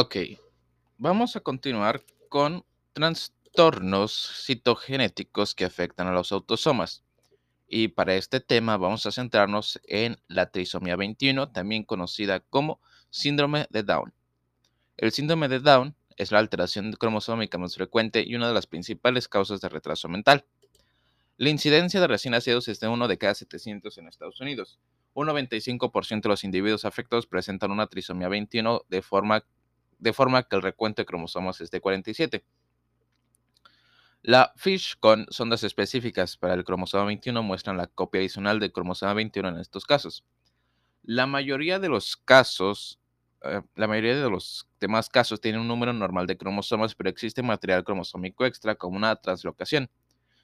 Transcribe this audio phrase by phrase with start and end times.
[0.00, 0.14] Ok,
[0.96, 7.02] vamos a continuar con trastornos citogenéticos que afectan a los autosomas.
[7.66, 12.80] Y para este tema vamos a centrarnos en la trisomía 21, también conocida como
[13.10, 14.14] síndrome de Down.
[14.96, 19.26] El síndrome de Down es la alteración cromosómica más frecuente y una de las principales
[19.26, 20.44] causas de retraso mental.
[21.38, 24.78] La incidencia de recién nacidos es de 1 de cada 700 en Estados Unidos.
[25.14, 29.44] Un 95% de los individuos afectados presentan una trisomía 21 de forma
[29.98, 32.44] de forma que el recuento de cromosomas es de 47.
[34.22, 39.14] La FISH con sondas específicas para el cromosoma 21 muestran la copia adicional del cromosoma
[39.14, 40.24] 21 en estos casos.
[41.02, 42.98] La mayoría de los casos,
[43.42, 47.42] eh, la mayoría de los demás casos tienen un número normal de cromosomas, pero existe
[47.42, 49.88] material cromosómico extra como una translocación.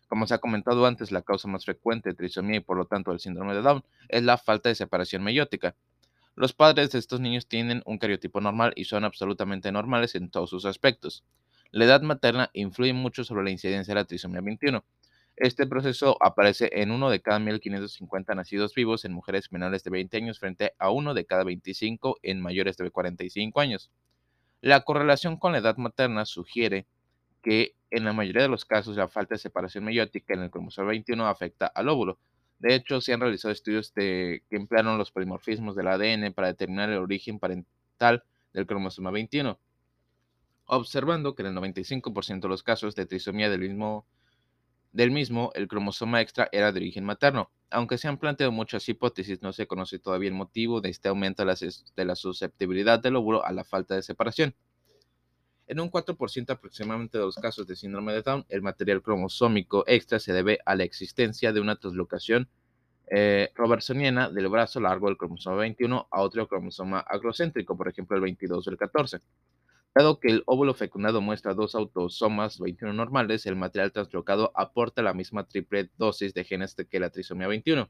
[0.07, 3.11] Como se ha comentado antes, la causa más frecuente de trisomía y por lo tanto
[3.11, 5.75] del síndrome de Down es la falta de separación meiótica.
[6.37, 10.51] Los padres de estos niños tienen un cariotipo normal y son absolutamente normales en todos
[10.51, 11.25] sus aspectos.
[11.71, 14.85] La edad materna influye mucho sobre la incidencia de la trisomía 21.
[15.37, 20.17] Este proceso aparece en uno de cada 1.550 nacidos vivos en mujeres menores de 20
[20.17, 23.91] años frente a uno de cada 25 en mayores de 45 años.
[24.61, 26.87] La correlación con la edad materna sugiere
[27.43, 30.89] que en la mayoría de los casos la falta de separación meiótica en el cromosoma
[30.89, 32.19] 21 afecta al óvulo,
[32.65, 36.97] de hecho, se han realizado estudios que emplearon los polimorfismos del ADN para determinar el
[36.97, 39.61] origen parental del cromosoma 21,
[40.65, 46.49] observando que en el 95% de los casos de trisomía del mismo, el cromosoma extra
[46.53, 47.51] era de origen materno.
[47.69, 51.45] Aunque se han planteado muchas hipótesis, no se conoce todavía el motivo de este aumento
[51.45, 54.55] de la susceptibilidad del óvulo a la falta de separación.
[55.67, 60.19] En un 4% aproximadamente de los casos de síndrome de Down, el material cromosómico extra
[60.19, 62.49] se debe a la existencia de una translocación
[63.07, 68.23] eh, robertsoniana del brazo largo del cromosoma 21 a otro cromosoma agrocéntrico, por ejemplo el
[68.23, 69.21] 22 o el 14.
[69.95, 75.15] Dado que el óvulo fecundado muestra dos autosomas 21 normales, el material translocado aporta la
[75.15, 77.89] misma triple dosis de genes que la trisomía 21.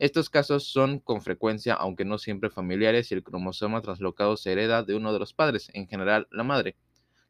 [0.00, 4.82] Estos casos son con frecuencia, aunque no siempre familiares, y el cromosoma translocado se hereda
[4.82, 6.74] de uno de los padres, en general la madre,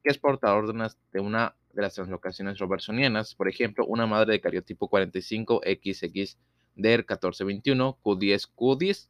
[0.05, 4.89] que es portador de una de, las translocaciones robertsonianas, por ejemplo, una madre de cariotipo
[4.89, 6.37] 45XX
[6.77, 9.09] DER 1421 Q10 Q10.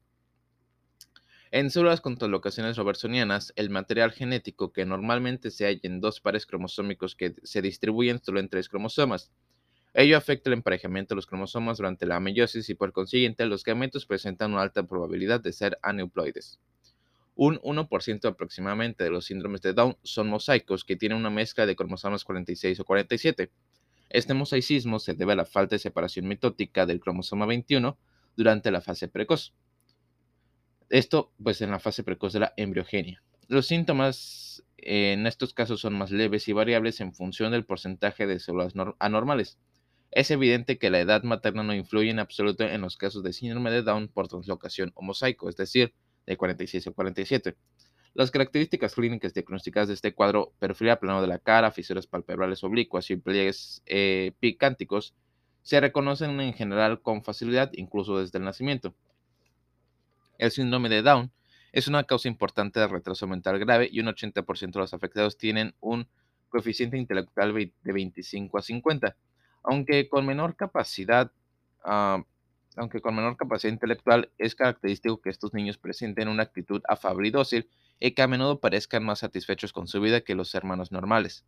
[1.50, 6.46] En células con translocaciones robertsonianas, el material genético que normalmente se halla en dos pares
[6.46, 9.30] cromosómicos que se distribuyen solo en tres cromosomas,
[9.92, 14.06] Ello afecta el emparejamiento de los cromosomas durante la meiosis y por consiguiente los gametos
[14.06, 16.60] presentan una alta probabilidad de ser aneuploides.
[17.34, 21.74] Un 1% aproximadamente de los síndromes de Down son mosaicos que tienen una mezcla de
[21.74, 23.50] cromosomas 46 o 47.
[24.10, 27.96] Este mosaicismo se debe a la falta de separación mitótica del cromosoma 21
[28.36, 29.54] durante la fase precoz.
[30.88, 33.22] Esto, pues, en la fase precoz de la embriogenia.
[33.48, 38.38] Los síntomas en estos casos son más leves y variables en función del porcentaje de
[38.38, 39.58] células anormales.
[40.10, 43.70] Es evidente que la edad materna no influye en absoluto en los casos de síndrome
[43.70, 45.94] de Down por translocación o mosaico, es decir,
[46.26, 47.56] de 46 o 47.
[48.14, 53.08] Las características clínicas diagnosticadas de este cuadro, perfil plano de la cara, fisuras palpebrales oblicuas
[53.10, 55.14] y pliegues eh, picánticos,
[55.62, 58.94] se reconocen en general con facilidad, incluso desde el nacimiento.
[60.38, 61.30] El síndrome de Down
[61.70, 65.76] es una causa importante de retraso mental grave y un 80% de los afectados tienen
[65.78, 66.08] un
[66.48, 69.16] coeficiente intelectual de 25 a 50
[69.62, 71.32] aunque con menor capacidad,
[71.84, 72.22] ah,
[72.76, 77.30] aunque con menor capacidad intelectual, es característico que estos niños presenten una actitud afable y
[77.30, 81.44] dócil y que a menudo parezcan más satisfechos con su vida que los hermanos normales.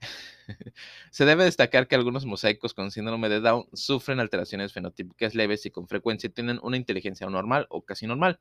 [1.10, 5.70] Se debe destacar que algunos mosaicos con síndrome de Down sufren alteraciones fenotípicas leves y
[5.70, 8.40] con frecuencia tienen una inteligencia normal o casi normal.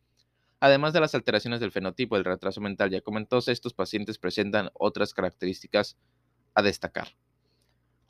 [0.60, 5.14] Además de las alteraciones del fenotipo del retraso mental ya comentados, estos pacientes presentan otras
[5.14, 5.98] características
[6.54, 7.10] a destacar.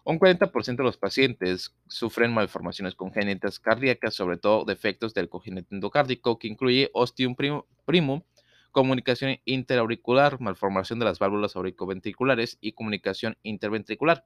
[0.10, 6.40] Un 40% de los pacientes sufren malformaciones congénitas cardíacas, sobre todo defectos del cojinete endocárdico,
[6.40, 8.24] que incluye ostium primum,
[8.72, 14.26] comunicación interauricular, malformación de las válvulas auricoventriculares y comunicación interventricular.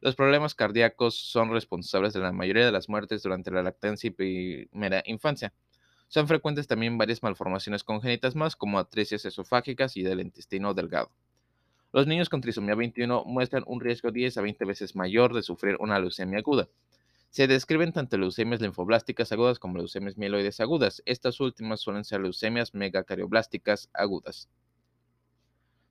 [0.00, 4.68] Los problemas cardíacos son responsables de la mayoría de las muertes durante la lactancia y
[4.70, 5.52] primera infancia.
[6.06, 11.10] Son frecuentes también varias malformaciones congénitas más, como atresias esofágicas y del intestino delgado.
[11.94, 15.76] Los niños con trisomía 21 muestran un riesgo 10 a 20 veces mayor de sufrir
[15.78, 16.68] una leucemia aguda.
[17.30, 21.04] Se describen tanto leucemias linfoblásticas agudas como leucemias mieloides agudas.
[21.06, 24.48] Estas últimas suelen ser leucemias megacarioblásticas agudas.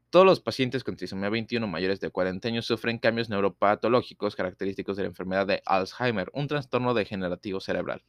[0.09, 5.03] Todos los pacientes con trisomía 21 mayores de 40 años sufren cambios neuropatológicos característicos de
[5.03, 8.03] la enfermedad de Alzheimer, un trastorno degenerativo cerebral.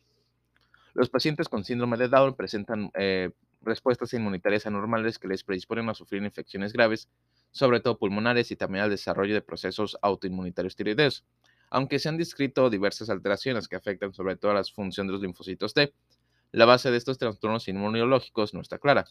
[0.95, 3.31] Los pacientes con síndrome de Down presentan eh,
[3.63, 7.09] respuestas inmunitarias anormales que les predisponen a sufrir infecciones graves,
[7.55, 11.25] sobre todo pulmonares y también al desarrollo de procesos autoinmunitarios tiroideos,
[11.71, 15.23] aunque se han descrito diversas alteraciones que afectan sobre todo a la función de los
[15.23, 15.95] linfocitos T.
[16.51, 19.05] La base de estos trastornos inmunológicos no está clara.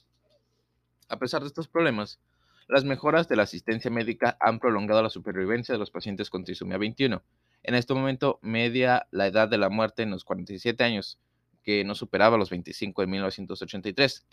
[1.07, 2.19] A pesar de estos problemas,
[2.67, 6.77] las mejoras de la asistencia médica han prolongado la supervivencia de los pacientes con trisomía
[6.77, 7.23] 21.
[7.63, 11.17] En este momento, media la edad de la muerte en los 47 años,
[11.63, 14.27] que no superaba los 25 en 1983.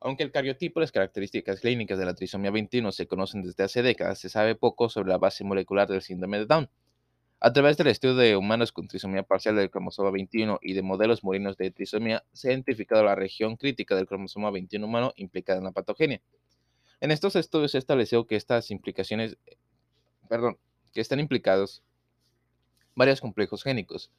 [0.00, 3.82] Aunque el cariotipo y las características clínicas de la trisomía 21 se conocen desde hace
[3.82, 6.70] décadas, se sabe poco sobre la base molecular del síndrome de Down.
[7.38, 11.22] A través del estudio de humanos con trisomía parcial del cromosoma 21 y de modelos
[11.22, 15.64] murinos de trisomía, se ha identificado la región crítica del cromosoma 21 humano implicada en
[15.64, 16.22] la patogenia.
[17.00, 19.36] En estos estudios se estableció que estas implicaciones,
[20.28, 20.58] perdón,
[20.92, 21.82] que están implicados
[22.94, 24.10] varios complejos génicos,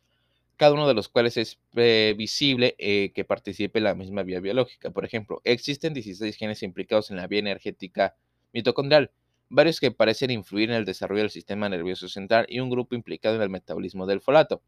[0.57, 4.91] cada uno de los cuales es previsible eh, que participe en la misma vía biológica.
[4.91, 8.15] Por ejemplo, existen 16 genes implicados en la vía energética
[8.53, 9.11] mitocondrial,
[9.49, 13.35] varios que parecen influir en el desarrollo del sistema nervioso central y un grupo implicado
[13.35, 14.61] en el metabolismo del folato.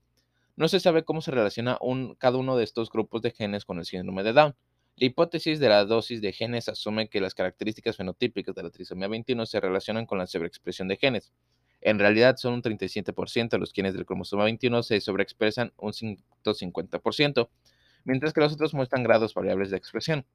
[0.55, 1.79] No se sabe cómo se relaciona
[2.19, 4.55] cada uno de estos grupos de genes con el síndrome de Down.
[4.95, 9.07] La hipótesis de la dosis de genes asume que las características fenotípicas de la trisomía
[9.07, 11.33] 21 se relacionan con la sobreexpresión de genes.
[11.85, 17.49] En realidad son un 37% de los genes del cromosoma 21 se sobreexpresan un 150%,
[18.05, 20.25] mientras que los otros muestran grados variables de expresión.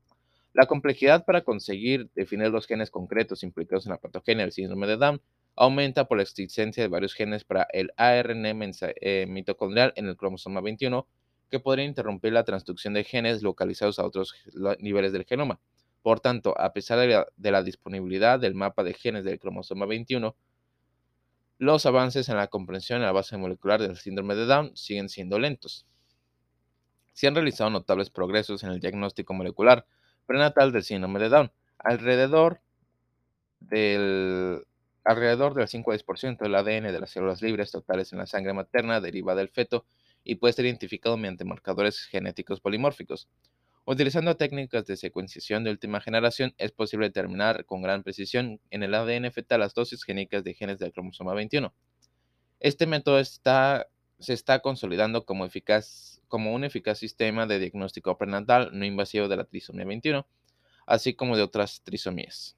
[0.53, 4.99] La complejidad para conseguir definir los genes concretos implicados en la patogenia del síndrome de
[4.99, 5.23] Down
[5.57, 10.61] aumenta por la existencia de varios genes para el ARN eh, mitocondrial en el cromosoma
[10.61, 11.07] 21
[11.51, 14.35] que podría interrumpir la transducción de genes localizados a otros
[14.81, 15.61] niveles del genoma.
[16.03, 16.99] Por tanto, a pesar
[17.37, 20.37] de la, disponibilidad del mapa de genes del cromosoma 21,
[21.59, 25.39] los avances en la comprensión de la base molecular del síndrome de Down siguen siendo
[25.39, 25.87] lentos.
[27.13, 29.85] Se han realizado notables progresos en el diagnóstico molecular
[30.25, 31.53] prenatal del síndrome de Down.
[31.79, 32.61] Alrededor
[33.59, 34.65] del,
[35.03, 39.01] alrededor del 5 10% del ADN de las células libres totales en la sangre materna
[39.01, 39.85] deriva del feto
[40.23, 43.29] y puede ser identificado mediante marcadores genéticos polimórficos.
[43.91, 48.95] Utilizando técnicas de secuenciación de última generación, es posible determinar con gran precisión en el
[48.95, 51.73] ADN fetal las dosis génicas de genes del cromosoma 21.
[52.61, 59.37] Este método se está consolidando como, un eficaz sistema de diagnóstico prenatal no invasivo de
[59.39, 60.27] la trisomía 21,
[60.87, 62.58] así como de otras trisomías.